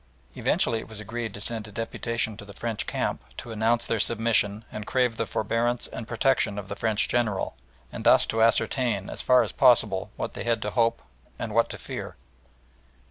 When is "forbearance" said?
5.27-5.85